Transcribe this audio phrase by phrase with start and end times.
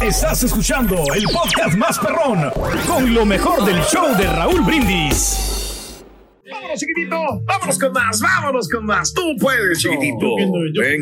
[0.00, 2.50] Estás escuchando el podcast más perrón
[2.86, 6.02] con lo mejor del show de Raúl Brindis.
[6.50, 7.16] Vámonos, chiquitito.
[7.44, 8.20] Vámonos con más.
[8.20, 9.12] Vámonos con más.
[9.14, 10.26] Tú puedes, chiquitito.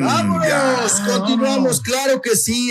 [0.00, 2.70] Vámonos, continuamos, claro que sí.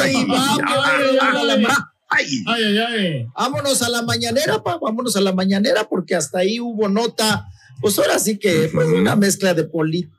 [0.00, 3.26] Ay, vámonos a la ma- Ay, ay, ay.
[3.36, 7.46] vámonos a la mañanera, pa, vámonos a la mañanera, porque hasta ahí hubo nota,
[7.80, 10.10] pues ahora sí que pues, una mezcla de, poli- de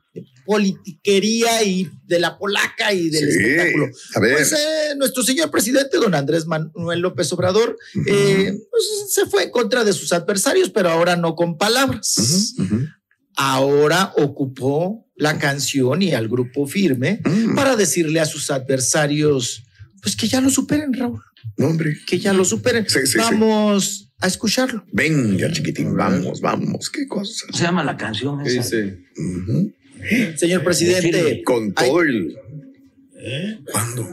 [0.44, 3.86] politiquería y de la polaca y del Sí, espectáculo.
[4.14, 4.32] a ver.
[4.34, 9.50] Pues eh, nuestro señor presidente, don Andrés Manuel López Obrador, eh, pues, se fue en
[9.50, 12.54] contra de sus adversarios, pero ahora no con palabras.
[13.36, 17.54] Ahora ocupó la canción y al grupo firme Mm.
[17.54, 19.64] para decirle a sus adversarios,
[20.02, 21.20] pues que ya lo superen, Raúl,
[21.56, 21.96] No, hombre.
[22.06, 22.84] que ya lo superen.
[22.88, 23.18] Sí, sí, sí.
[23.18, 24.84] Vamos a escucharlo.
[24.92, 26.90] Venga, chiquitín, vamos, vamos.
[26.90, 27.46] Qué cosa.
[27.52, 28.76] se llama la canción esa?
[28.76, 29.72] Ujú.
[30.36, 32.36] Señor presidente, Con todo el.
[33.70, 34.08] ¿Cuándo?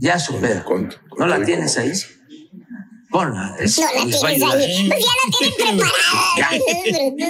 [0.00, 0.64] Ya supera.
[0.64, 1.92] Con- con ¿No la tienes ahí?
[3.10, 3.54] Ponla.
[3.60, 4.58] es- No la tienes ayudar.
[4.58, 4.88] ahí.
[4.88, 5.76] Pues ya la tienen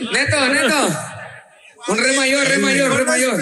[0.00, 0.12] preparada.
[0.12, 0.98] Neto, neto.
[1.86, 3.40] Un re mayor, re mayor, re mayor.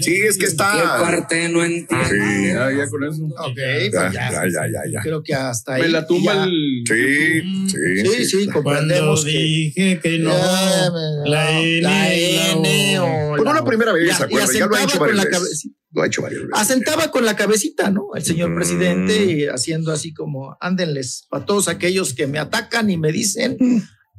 [0.00, 0.98] Sí, es que ¿Qué está.
[1.00, 2.08] parte no entiendo?
[2.08, 3.24] Sí, ya con eso.
[3.24, 5.00] ok, ya, pues ya, ya, ya, ya, ya.
[5.02, 5.82] creo que hasta ahí.
[5.82, 6.84] Me la tumba ya- el.
[6.86, 9.30] Sí, sí, Sí, sí, Cuando comprendemos que.
[9.30, 10.30] dije que no.
[10.30, 10.90] Ya,
[11.24, 11.80] La N.
[11.82, 14.52] la N o no la primera vez, Ya- ¿se acuerda?
[14.52, 15.38] y Ya lo ha hecho asentaba con varias la veces.
[15.40, 15.76] cabecita.
[15.92, 16.54] Lo ha hecho varias veces.
[16.60, 18.08] asentaba con la cabecita, ¿no?
[18.14, 18.54] El señor Mm.
[18.56, 23.56] presidente y haciendo así como, ándenles, para todos aquellos que me atacan y me dicen,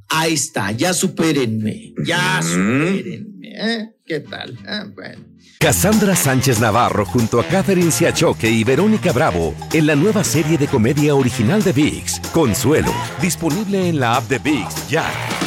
[0.10, 3.90] ahí está, ya supérenme, ya supérenme, ¿eh?
[4.06, 4.58] ¿Qué tal?
[4.68, 5.26] Ah, bueno.
[5.60, 10.68] Cassandra Sánchez Navarro junto a Catherine Siachoque y Verónica Bravo en la nueva serie de
[10.68, 15.47] comedia original de VIX, Consuelo, disponible en la app de VIX ya.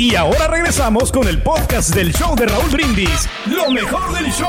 [0.00, 3.28] Y ahora regresamos con el podcast del show de Raúl Brindis.
[3.54, 4.48] Lo mejor del show.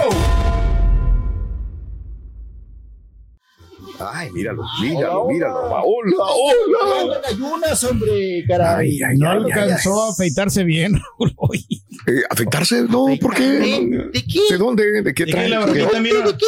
[4.00, 5.60] Ay, míralo, míralo, míralo.
[5.84, 7.18] Hola, hola.
[7.18, 8.92] En ayunas, hombre, caray.
[8.92, 11.34] Ay, ay, No ay, alcanzó a afeitarse bien, Raúl.
[11.36, 11.66] hoy.
[12.08, 12.84] Eh, ¿Afectarse?
[12.84, 13.44] No, ¿por qué?
[13.44, 14.40] ¿De qué?
[14.52, 15.02] ¿De dónde?
[15.02, 15.50] ¿De qué trae?
[15.50, 16.46] ¿De qué?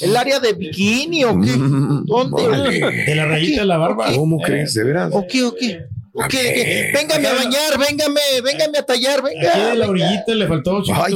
[0.00, 1.52] ¿El área de bikini o qué?
[1.56, 2.48] Mm, ¿Dónde?
[2.48, 3.04] vale.
[3.06, 4.12] De la rayita de la barba.
[4.16, 4.74] ¿Cómo crees?
[4.74, 5.10] ¿De veras?
[5.14, 5.44] ¿O qué?
[5.44, 5.86] ¿O qué?
[6.12, 9.48] Véngame a bañar, véngame, véngame a tallar, venga.
[9.50, 9.88] Aquí de la venga.
[9.90, 11.14] orillita le faltó Ay.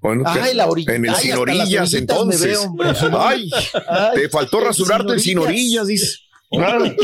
[0.00, 0.94] Bueno, Ay, la orilla.
[0.94, 2.42] En el Ay, sin orillas, entonces.
[2.42, 2.76] veo.
[3.18, 3.50] Ay,
[3.88, 6.16] Ay, te faltó rasurarte el sin orillas, dice.
[6.52, 6.96] Ay,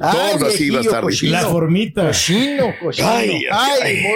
[0.00, 1.04] Todos así va a estar.
[1.22, 2.06] La formita.
[2.06, 3.08] Cochino, cochino.
[3.08, 4.06] Ay, Ay, ay, ay.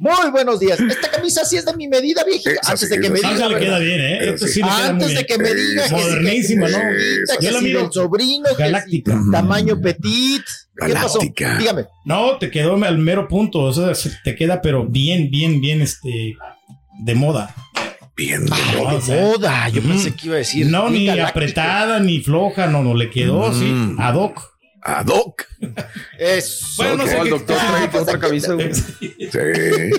[0.00, 0.78] Muy, buenos días.
[0.78, 2.52] Esta camisa sí es de mi medida, viejita.
[2.52, 3.24] Esa Antes sí, de que me sí.
[3.26, 3.78] Ah, diga.
[3.80, 4.30] ¿eh?
[4.32, 7.38] Esto sí Antes de que me diga que sí, que Modernísima, sí, ¿no?
[7.40, 9.20] que la sí, miro el sobrino, que sí, galáctica.
[9.32, 10.44] tamaño petit.
[10.76, 11.18] ¿Qué pasó?
[11.18, 11.58] Galáctica.
[11.58, 11.86] Dígame.
[12.04, 13.58] No, te quedó al mero punto.
[13.60, 16.36] O sea, se- te queda, pero bien, bien, bien, este,
[17.00, 17.52] de moda.
[18.16, 18.44] Bien.
[18.44, 19.68] No, o sea, Moda.
[19.68, 20.66] Yo mm, pensé que iba a decir.
[20.66, 21.28] no, ni galáctica.
[21.30, 24.00] apretada, ni floja, no, no, le quedó, sí, Mm.
[24.00, 24.57] ad hoc.
[24.82, 25.44] Ad hoc.
[26.18, 26.66] Eso.
[26.76, 28.56] Bueno, no No, sé el doctor trae otra camisa.
[28.58, 29.90] Sí.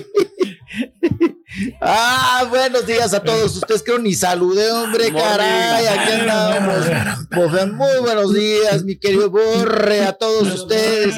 [1.80, 3.82] Ah, buenos días a todos ustedes.
[3.82, 5.86] Creo ni saludé, hombre, caray.
[5.86, 7.72] Aquí andamos.
[7.72, 11.16] Muy buenos días, mi querido Borre, a todos ustedes,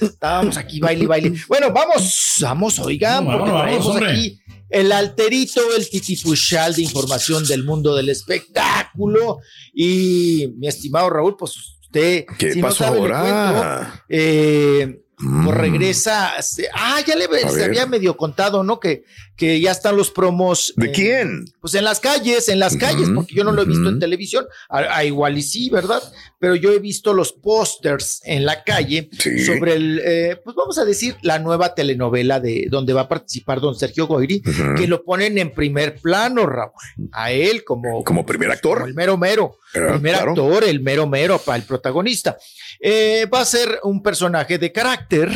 [0.00, 1.34] estábamos aquí, baile, baile.
[1.46, 7.64] Bueno, vamos, vamos, oigan, No, porque vamos, aquí el alterito, el titipuchal de información del
[7.64, 9.38] mundo del espectáculo.
[9.74, 12.24] Y mi estimado Raúl, pues usted.
[12.38, 13.20] ¿Qué si no pasó sabe, ahora?
[13.20, 15.44] cuento, eh, Mm.
[15.46, 16.42] pues regresa.
[16.42, 18.78] se- Ah, ya le se había medio contado, ¿no?
[18.78, 19.04] Que,
[19.36, 20.72] que ya están los promos.
[20.76, 21.44] ¿De quién?
[21.60, 24.46] Pues en las calles, en las calles, porque yo no lo he visto en televisión.
[24.68, 26.02] A, a igual y sí, ¿verdad?
[26.38, 29.38] Pero yo he visto los pósters en la calle Sí.
[29.44, 33.60] sobre el, eh, pues vamos a decir, la nueva telenovela de donde va a participar
[33.60, 34.42] don Sergio Goyri,
[34.76, 36.72] que lo ponen en primer plano, Raúl.
[37.12, 38.78] A él como, Como primer actor.
[38.78, 39.58] como el mero mero.
[39.74, 40.30] Ah, primer claro.
[40.30, 42.36] actor, el mero mero para el protagonista.
[42.80, 45.30] Eh, va a ser un personaje de carácter,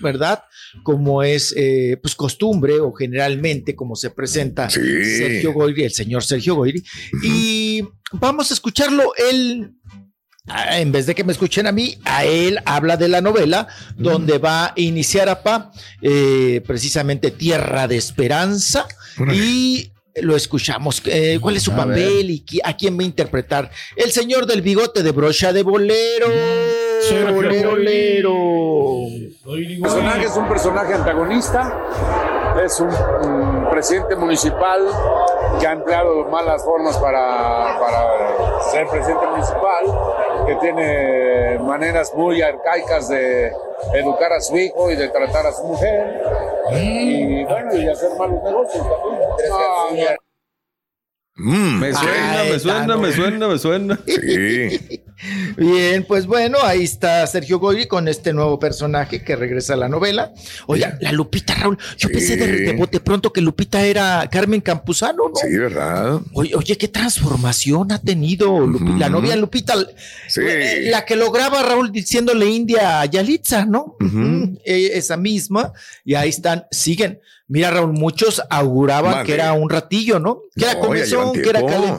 [0.00, 0.42] ¿verdad?
[0.82, 3.43] Como es eh, pues costumbre o generalmente
[3.76, 4.80] como se presenta Sí.
[5.18, 6.82] Sergio Goyri, el señor Sergio Goyri.
[7.22, 7.82] Y
[8.12, 9.12] vamos a escucharlo.
[9.30, 9.72] Él,
[10.72, 14.38] en vez de que me escuchen a mí, a él habla de la novela donde
[14.38, 15.42] va a iniciar a
[16.66, 18.86] precisamente Tierra de Esperanza
[19.32, 19.90] y
[20.22, 21.02] lo escuchamos.
[21.06, 23.70] Eh, ¿Cuál es su A papel y qui- a quién va a interpretar?
[23.96, 26.28] El señor del bigote de brocha de bolero.
[27.10, 27.62] Bolero, Goyri.
[27.64, 29.06] bolero.
[29.56, 31.62] El personaje es un personaje antagonista,
[32.62, 34.86] es un, un presidente municipal
[35.60, 43.08] que ha empleado malas formas para, para ser presidente municipal, que tiene maneras muy arcaicas
[43.08, 43.52] de
[43.94, 46.22] educar a su hijo y de tratar a su mujer,
[46.72, 50.08] y bueno, y hacer malos negocios también.
[50.12, 50.16] Ah,
[51.36, 51.80] Mm.
[51.80, 53.98] Me suena, Ay, me suena, me suena, me suena.
[54.06, 55.02] Sí.
[55.56, 59.88] Bien, pues bueno, ahí está Sergio Goyri con este nuevo personaje que regresa a la
[59.88, 60.32] novela.
[60.66, 62.14] Oye, la Lupita, Raúl, yo Sí.
[62.14, 65.34] pensé de, de bote pronto que Lupita era Carmen Campuzano, ¿no?
[65.36, 66.20] Sí, ¿verdad?
[66.32, 69.20] Oye, oye, qué transformación ha tenido Lupi- la Ujú.
[69.20, 69.74] novia Lupita,
[70.28, 70.40] Sí.
[70.44, 73.96] eh, la que lograba Raúl diciéndole India a Yalitza, ¿no?
[74.00, 75.72] Mm, eh, esa misma,
[76.04, 77.20] y ahí están, siguen.
[77.46, 80.40] Mira, Raúl, muchos auguraban que era un ratillo, ¿no?
[80.56, 81.98] Que era No, ya comezón, que era tiempo.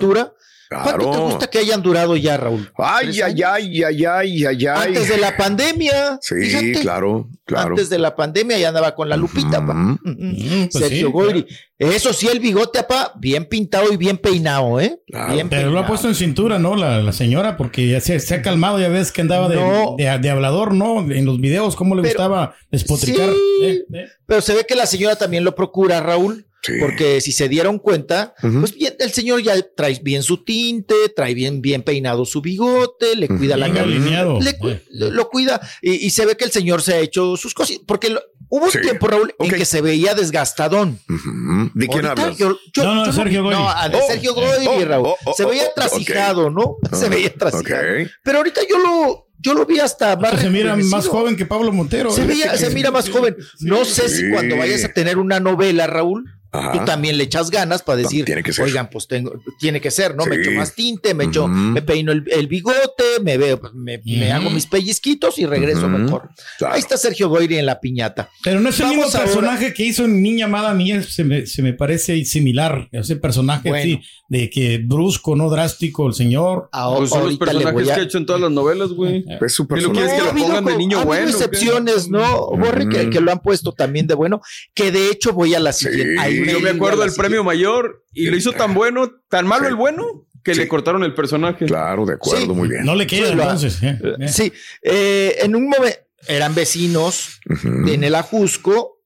[0.70, 0.84] Calentura.
[0.84, 1.26] ¿Cuánto te Claro.
[1.30, 2.72] gusta que hayan durado ya, Raúl?
[2.78, 4.88] Ay, ¿Tres ay, ay, ay, ay, ay, ay.
[4.88, 6.18] Antes de la pandemia.
[6.22, 6.74] Sí, fíjate.
[6.82, 7.70] claro, claro.
[7.70, 9.74] Antes de la pandemia ya andaba con la Lupita, pa.
[9.74, 10.12] Mm, mm.
[10.18, 11.46] Mm, pues Sergio sí, Goyri.
[11.78, 14.98] Eso sí, el bigote, apa, bien pintado y bien peinado, ¿eh?
[15.08, 15.34] Claro.
[15.34, 16.76] Bien Pero lo ha puesto en cintura, ¿no?
[16.78, 19.96] La, la señora, porque ya se, se ha calmado, ya ves que andaba de, No.
[19.98, 21.00] de, de hablador, ¿no?
[21.12, 23.30] En los videos, cómo le Pero- gustaba despotricar.
[23.30, 23.66] Sí.
[23.66, 24.06] Eh, eh.
[24.26, 26.46] Pero se ve que la señora también lo procura, Raúl.
[26.66, 26.74] Sí.
[26.80, 28.62] Porque si se dieron cuenta, Ujú.
[28.62, 33.16] pues bien, el señor ya trae bien su tinte, trae bien, bien peinado su bigote,
[33.16, 33.88] le cuida la Bien cara.
[33.88, 34.40] alineado.
[34.42, 34.82] le cu- Eh.
[34.90, 37.78] lo, cuida y, y se ve que el señor se ha hecho sus cosas.
[37.86, 38.80] Porque lo- hubo un Sí.
[38.82, 39.48] tiempo, Raúl, Ok.
[39.52, 41.00] en que se veía desgastadón.
[41.10, 41.72] Ujú.
[41.74, 42.38] ¿De quién hablas?
[42.38, 43.58] yo- yo- No, no, yo Sergio Goyri.
[43.60, 45.08] No, a de Oh, Sergio oh, Goyri, Raúl.
[45.08, 46.78] oh, oh, se veía oh, oh, trasijado, ¿no?
[46.94, 47.82] Se veía trasijado.
[48.04, 48.10] Ok.
[48.24, 51.72] Pero ahorita yo lo, yo lo vi hasta más se mira más joven que Pablo
[51.72, 52.10] Montero.
[52.12, 52.26] Se, ¿eh?
[52.26, 53.36] veía- se mira más joven.
[53.60, 54.30] No sé si Sí.
[54.32, 56.24] cuando vayas a tener una novela, Raúl,
[56.60, 56.72] Ajá.
[56.74, 58.66] tú también le echas ganas para decir, Tiene que ser.
[58.66, 60.26] oigan, pues tengo, tiene que ser, ¿no?
[60.26, 61.54] Me echo más tinte, me echo, Ujú.
[61.54, 66.30] me peino el, el bigote, me veo, pues, me, hago mis pellizquitos y regreso mejor.
[66.58, 66.74] Claro.
[66.76, 68.30] Ahí está Sergio Goyri en la piñata.
[68.44, 71.24] Pero no es el Vamos mismo ahora- personaje que hizo en Niña Amada Mía, se
[71.24, 72.88] me, se me parece similar.
[72.92, 73.96] Ese personaje Bueno.
[73.98, 76.70] así, de que brusco, no drástico, el señor.
[76.72, 78.90] Ahora- Pues son los ahorita le personajes a- que ha hecho en todas las novelas,
[78.90, 79.24] güey.
[79.42, 80.08] Es su ¿Y lo personaje.
[80.16, 81.46] que ha lo pongan de niño ha habido bueno, o qué?
[81.46, 82.48] excepciones, ¿no?
[82.58, 84.42] Borre, que, que lo han puesto también de bueno,
[84.74, 85.86] que de hecho voy a la Sí.
[85.88, 86.20] siguiente.
[86.20, 89.46] Ahí Yo me a acuerdo la del premio mayor y lo hizo tan bueno, tan
[89.48, 89.70] malo Sí.
[89.70, 90.62] el bueno, que Sí.
[90.62, 91.66] le cortaron el personaje.
[91.66, 92.52] Claro, de acuerdo, Sí.
[92.54, 92.86] muy bien.
[92.86, 93.84] No le queda Sí, entonces.
[93.84, 94.28] eh, eh.
[94.30, 95.98] Sí, eh, en un momento
[96.28, 99.02] eran vecinos en el Ajusco,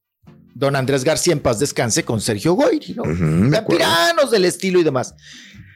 [0.53, 3.03] don Andrés García en paz descanse con Sergio Goyri, ¿no?
[3.03, 3.49] De.
[3.51, 5.15] Campiranos del estilo y demás.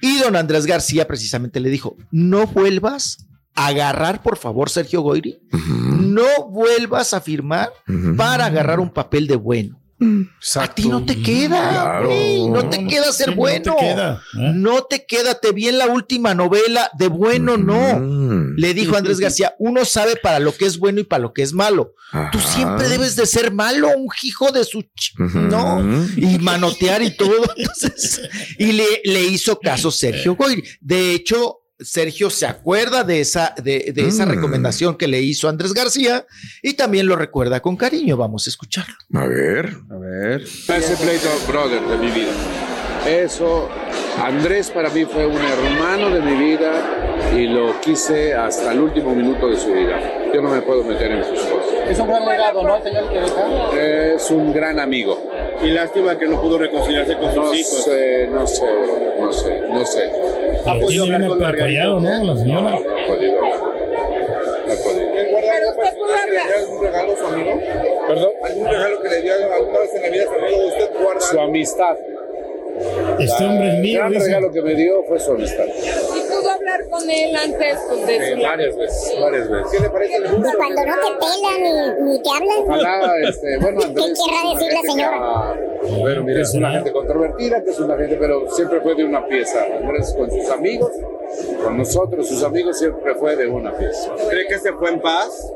[0.01, 5.39] Y don Andrés García precisamente le dijo, no vuelvas a agarrar, por favor, Sergio Goyri,
[5.51, 7.69] no vuelvas a firmar
[8.17, 9.79] para agarrar un papel de bueno.
[10.55, 12.09] A ti no te queda, Claro.
[12.49, 13.71] no te queda ser Sí, bueno.
[13.71, 14.21] No te queda.
[14.39, 14.51] ¿eh?
[14.53, 17.99] No te queda, te vi en la última novela, de bueno no.
[17.99, 18.55] Mm.
[18.57, 21.41] Le dijo Andrés García, uno sabe para lo que es bueno y para lo que
[21.41, 21.93] es malo.
[22.31, 24.81] Tú siempre debes de ser malo, un hijo de su...
[24.81, 25.15] ch-.
[25.33, 25.81] No,
[26.15, 27.43] y manotear y todo.
[27.57, 28.21] Entonces,
[28.59, 30.63] y le, le hizo caso Sergio Goyri.
[30.79, 34.29] De hecho, Sergio se acuerda de esa, de, de esa Mm.
[34.29, 36.25] recomendación que le hizo Andrés García
[36.61, 38.17] y también lo recuerda con cariño.
[38.17, 38.95] Vamos a escucharlo.
[39.13, 39.75] A ver.
[39.91, 40.41] A ver.
[40.43, 42.31] Ese pleito brother de mi vida.
[43.07, 43.67] Eso,
[44.23, 49.13] Andrés para mí fue un hermano de mi vida y lo quise hasta el último
[49.13, 49.99] minuto de su vida.
[50.33, 51.62] Yo no me puedo meter en sus cosas.
[51.89, 53.03] Es un gran legado, ¿no, señor?
[53.77, 55.17] Es un gran amigo.
[55.61, 57.83] Y lástima que no pudo reconciliarse con No sus hijos.
[57.83, 58.65] sé, no sé,
[59.19, 60.11] no sé, no sé.
[60.65, 61.83] ¿Ha podido Tiene hablar con Margarita?
[61.85, 61.99] ¿no?
[61.99, 62.61] La señora.
[62.61, 62.69] No.
[62.69, 63.37] No he podido.
[64.65, 66.45] ¿Pero usted pudo hablar?
[66.57, 67.59] algún regalo a su amigo?
[68.07, 68.29] ¿Perdón?
[68.43, 70.67] ¿Algún regalo que le dio alguna vez en la vida su amigo?
[70.67, 71.97] ¿Usted guarda Su amistad.
[73.19, 73.99] Este hombre es El mío.
[73.99, 74.25] gran dice.
[74.25, 75.65] regalo que me dio fue su amistad.
[76.73, 79.71] ¿Y pudo hablar con él antes pues, de su varias veces, varias veces.
[79.71, 80.49] ¿Qué le parece el gusto?
[80.49, 82.57] Y cuando no te pelan ni, ni te hablan.
[82.59, 85.17] Ojalá, este, bueno, ¿Qué querrá decir la señora?
[85.19, 85.55] Ah,
[85.99, 89.25] Bueno, mira, es una gente controvertida, que es una gente, pero siempre fue de una
[89.27, 89.59] pieza.
[89.81, 90.91] Andrés con sus amigos,
[91.63, 94.11] con nosotros, sus amigos, siempre fue de una pieza.
[94.29, 95.51] ¿Cree que se fue en paz?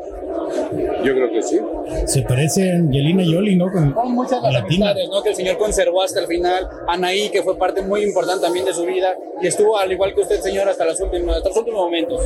[1.04, 1.60] Yo creo que sí.
[2.06, 3.72] Se parece a Angelina Jolie, ¿no?
[3.72, 5.22] Con, Con muchas con las amistades, ¿no?
[5.24, 6.68] Que el señor conservó hasta el final.
[6.88, 9.16] Anaí, que fue parte muy importante también de su vida.
[9.42, 12.26] Y estuvo, al igual que usted, señor, hasta, los últimos, hasta los últimos momentos.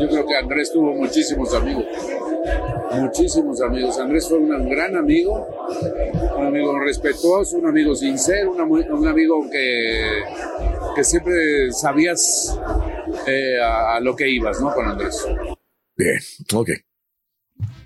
[0.00, 1.84] Yo creo que Andrés tuvo muchísimos amigos.
[2.92, 3.98] Muchísimos amigos.
[3.98, 5.46] Andrés fue un gran amigo,
[6.36, 10.04] un amigo respetuoso, un amigo sincero, un, ami- un amigo que,
[10.94, 12.58] que siempre sabías
[13.26, 14.72] eh, a, a lo que ibas, ¿no?
[14.74, 15.26] Con Andrés.
[15.96, 16.18] Bien,
[16.52, 16.70] ok.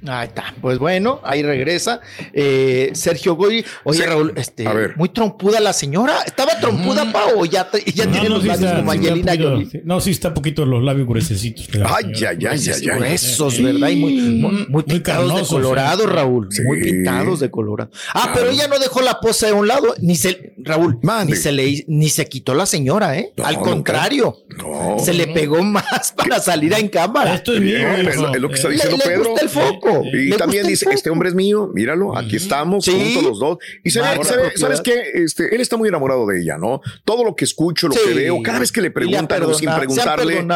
[0.06, 0.54] Ahí está.
[0.60, 2.00] Pues bueno, ahí regresa.
[2.32, 3.64] Eh, Sergio Goy.
[3.84, 4.96] Oye, Raúl, este, a ver.
[4.96, 6.20] muy trompuda la señora.
[6.24, 8.98] ¿Estaba trompuda, pa, o ya, ya No, tiene no, los sí labios está- como sí
[8.98, 9.66] Angelina poquito- Jolie?
[9.70, 9.80] sí.
[9.84, 11.68] No, sí está poquito los labios gruesecitos.
[11.84, 12.86] Ay, ay, ay, ay, ay.
[12.86, 13.88] Gruesos, ¿verdad?
[13.88, 16.06] Y muy, muy, muy pintados de carnosos, colorado, sí.
[16.10, 16.48] Raúl.
[16.50, 16.62] Sí.
[16.62, 17.90] Muy pintados de colorado.
[18.14, 21.32] Ah, pero ella no dejó la pose de un lado, ni se, Raúl, Mande.
[21.34, 23.32] ni se le, ni se quitó la señora, ¿eh?
[23.36, 24.96] No, Al contrario, No.
[24.98, 27.34] se le pegó más para salir en cámara.
[27.34, 27.78] Esto es mío.
[27.88, 29.34] Es, lo, que está diciendo Pedro.
[29.40, 29.87] el foco.
[30.12, 32.92] Y también dice, este hombre es mío, míralo, aquí estamos, Sí.
[32.92, 33.58] juntos los dos.
[33.84, 34.58] Y se ve, se.
[34.58, 35.02] ¿sabes qué?
[35.14, 36.80] Este, él está muy enamorado de ella, ¿no?
[37.04, 38.00] Todo lo que escucho, lo Sí.
[38.06, 40.46] que veo, cada vez que le preguntan o sin preguntarle,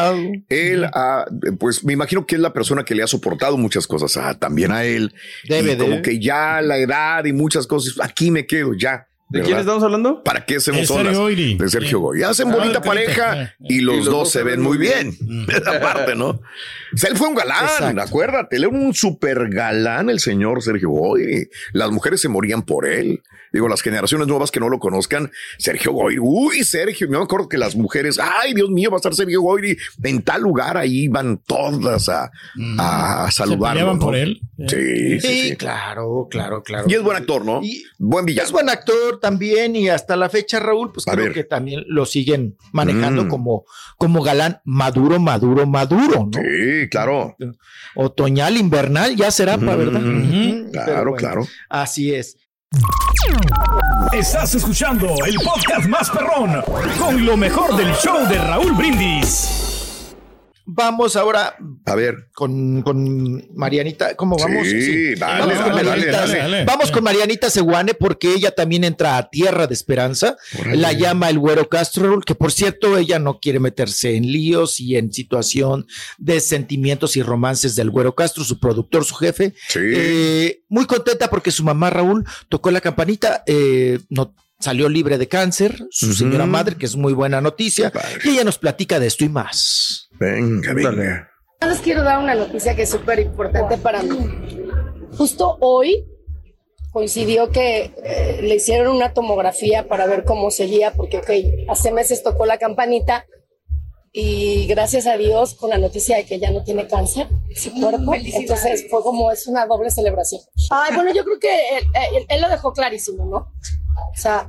[0.49, 1.25] él, ah,
[1.59, 4.71] pues me imagino que es la persona que le ha soportado muchas cosas ah, también
[4.71, 5.13] a él.
[5.47, 6.01] Debe y como de.
[6.01, 9.07] que ya la edad y muchas cosas, aquí me quedo ya.
[9.33, 9.45] ¿De ¿verdad?
[9.47, 10.23] quién estamos hablando?
[10.23, 11.17] ¿Para qué hacemos De Sergio olas?
[11.17, 11.57] Goyri.
[11.57, 12.01] De Sergio Sí.
[12.03, 12.23] Goy.
[12.23, 12.81] Hacen Ah, bonita rica.
[12.87, 15.17] pareja y los, dos, se ven muy bien.
[15.49, 16.27] Esa parte, ¿no?
[16.29, 16.41] O
[16.97, 18.01] sea, él fue un galán, Exacto.
[18.01, 18.55] acuérdate.
[18.57, 21.49] Él era un super galán, el señor Sergio Goy.
[21.73, 23.21] Las mujeres se morían por él.
[23.51, 26.17] Digo, las generaciones nuevas que no lo conozcan, Sergio Goy.
[26.19, 27.07] Uy, Sergio.
[27.07, 30.21] Yo me acuerdo que las mujeres, ay, Dios mío, va a estar Sergio Goy en
[30.23, 30.77] tal lugar.
[30.77, 32.31] Ahí van todas a,
[32.79, 33.69] a Se saludarlo.
[33.69, 34.05] peleaban ¿no?
[34.05, 34.39] por él.
[34.67, 35.55] Sí, sí, Sí, sí.
[35.55, 36.85] claro, claro, claro.
[36.87, 37.61] Y es buen actor, ¿no?
[37.63, 38.45] Y- buen villano.
[38.45, 41.33] Es buen actor también y hasta la fecha, Raúl, pues A creo ver.
[41.33, 43.27] que también lo siguen manejando Mm.
[43.29, 43.63] como,
[43.97, 46.39] como galán maduro, maduro, maduro, ¿no?
[46.39, 47.35] Sí, claro.
[47.95, 50.01] Otoñal, invernal, ya será, pa, ¿verdad?
[50.01, 51.47] Mm, claro, bueno, claro.
[51.69, 52.35] Así es.
[54.11, 56.61] Estás escuchando el podcast más perrón
[56.99, 59.72] con lo mejor del show de Raúl Brindis.
[60.75, 62.29] Vamos ahora A ver.
[62.33, 64.67] con, con Marianita, ¿cómo vamos?
[64.67, 66.65] Sí, vamos, con dale, Marianita, dale, dale.
[66.65, 70.35] vamos con Marianita Seguane porque ella también entra a Tierra de Esperanza.
[70.73, 74.97] La llama el Güero Castro, que por cierto ella no quiere meterse en líos y
[74.97, 75.85] en situación
[76.17, 79.53] de sentimientos y romances del Güero Castro, su productor, su jefe.
[79.69, 79.79] Sí.
[79.81, 85.27] Eh, muy contenta porque su mamá Raúl tocó la campanita, eh, no salió libre de
[85.27, 87.91] cáncer, su señora madre, que es muy buena noticia,
[88.23, 90.02] y ella nos platica de esto y más.
[90.31, 91.29] Venga, venga.
[91.61, 94.17] Yo les quiero dar una noticia que es súper importante para mí.
[95.17, 96.05] Justo hoy
[96.91, 102.21] coincidió que eh, le hicieron una tomografía para ver cómo seguía, porque ok, hace meses
[102.23, 103.25] tocó la campanita
[104.11, 108.13] y gracias a Dios con la noticia de que ya no tiene cáncer su cuerpo,
[108.13, 110.41] entonces fue como es una doble celebración.
[110.69, 111.83] Ay, bueno, yo creo que él,
[112.17, 113.37] él- él lo dejó clarísimo, ¿no?
[113.37, 114.47] O sea,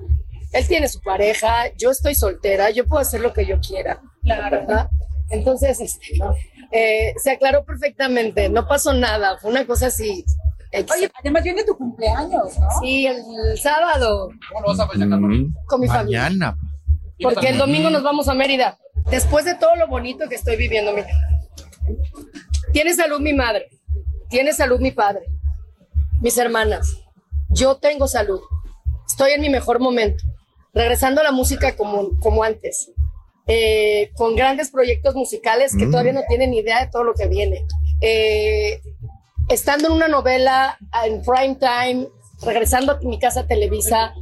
[0.53, 4.91] él tiene su pareja, yo estoy soltera, yo puedo hacer lo que yo quiera, ¿verdad?
[5.31, 6.19] Entonces, este,
[6.73, 10.25] eh, se aclaró perfectamente, no pasó nada, fue una cosa así.
[10.73, 12.69] Oye, además viene tu cumpleaños, ¿no?
[12.81, 13.19] Sí, el,
[13.51, 15.47] el sábado ¿Cómo lo vas a festejar, María?
[15.67, 16.23] con mi familia.
[16.23, 16.59] Mañana.
[17.23, 18.77] Porque el domingo nos vamos a Mérida.
[19.09, 21.07] Después de todo lo bonito que estoy viviendo, mira.
[22.73, 23.69] Tiene salud mi madre,
[24.29, 25.27] tiene salud mi padre,
[26.21, 26.99] mis hermanas.
[27.51, 28.41] Yo tengo salud.
[29.07, 30.25] Estoy en mi mejor momento.
[30.73, 32.91] Regresando a la música como, como antes.
[33.47, 35.91] Eh, con grandes proyectos musicales que Mm.
[35.91, 37.65] todavía no tienen idea de todo lo que viene.
[38.01, 38.81] Eh,
[39.51, 42.09] estando en una novela en prime time,
[42.43, 44.15] regresando a mi casa Televisa,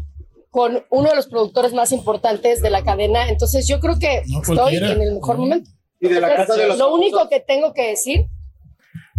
[0.50, 3.28] con uno de los productores más importantes de la cadena.
[3.28, 4.92] Entonces yo creo que No estoy cualquiera.
[4.92, 5.70] en el mejor momento.
[6.00, 7.00] Y de la Entonces, casa de los lo famosos.
[7.00, 8.26] único que tengo que decir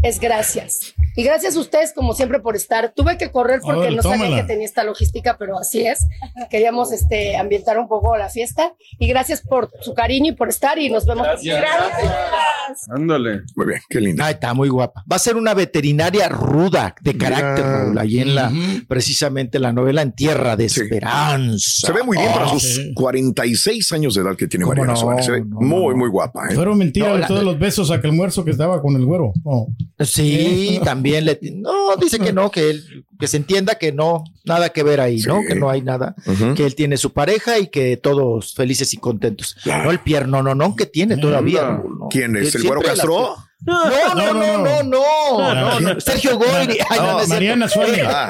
[0.03, 0.93] es gracias.
[1.15, 2.93] Y gracias a ustedes, como siempre, por estar.
[2.95, 4.41] Tuve que correr porque ver, no sabía tómala.
[4.41, 6.05] que tenía esta logística, pero así es.
[6.49, 8.73] Queríamos este, ambientar un poco la fiesta.
[8.99, 10.77] Y gracias por su cariño y por estar.
[10.79, 11.25] Y nos vemos.
[11.25, 11.59] Gracias.
[11.61, 12.89] Gracias.
[12.89, 13.41] Ándale.
[13.55, 14.25] Muy bien, qué linda.
[14.25, 15.03] Ay, está muy guapa.
[15.11, 17.77] Va a ser una veterinaria ruda de carácter, Mira.
[17.83, 18.51] Raúl, ahí en la,
[18.87, 21.87] precisamente la novela En Tierra de Esperanza.
[21.87, 22.93] Se ve muy bien para Ah, sus sí.
[22.93, 24.99] 46 años de edad que tiene ¿Cómo Mariana no?
[24.99, 25.25] Suárez.
[25.25, 26.47] Se ve muy, muy guapa.
[26.49, 26.55] ¿eh?
[26.55, 29.31] Fueron mentiras No, todos los besos a aquel muerzo que estaba con el güero.
[29.43, 29.67] No.
[29.99, 31.39] Sí, también le.
[31.53, 35.19] No, dice que no, que él, que se entienda que no, nada que ver ahí,
[35.21, 35.41] ¿no?
[35.47, 36.15] Que no hay nada.
[36.55, 39.55] Que él tiene su pareja y que todos felices y contentos.
[39.65, 41.63] No el pierno, no, no, que tiene todavía.
[41.83, 42.07] ¿no?
[42.09, 42.55] ¿Quién es?
[42.55, 43.35] ¿El güero Castro?
[43.65, 46.79] No, no, no, no, no, no, no, Sergio Goyri.
[46.97, 47.27] No, no.
[47.27, 48.01] Mariana Suárez.
[48.05, 48.27] Ah.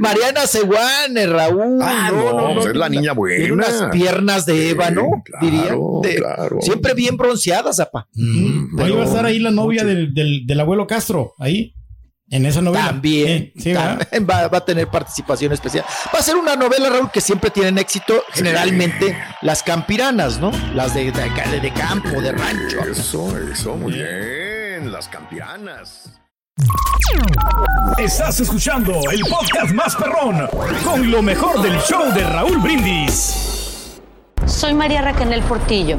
[0.00, 1.78] Mariana Seguane, Raúl.
[1.80, 3.36] Ah, no, pues es la niña buena.
[3.36, 5.76] Tiene unas piernas de ébano, diría.
[6.02, 6.58] de- claro.
[6.60, 8.08] Siempre bien bronceadas, apa.
[8.16, 11.74] Ahí va a estar ahí la novia del, del, del abuelo Castro, ahí,
[12.30, 12.86] en esa novela.
[12.86, 13.98] También, sí, ¿verdad?
[13.98, 15.84] también va, va a tener participación especial.
[16.14, 20.50] Va a ser una novela, Raúl, que siempre tienen éxito, generalmente las campiranas, ¿no?
[20.74, 22.80] Las de, de, de campo, de rancho.
[22.80, 24.90] Eso, eso, muy bien.
[24.90, 26.10] Las campeanas.
[27.98, 30.48] Estás escuchando el podcast más perrón
[30.84, 34.00] con lo mejor del show de Raúl Brindis.
[34.46, 35.98] Soy María Raquel Portillo.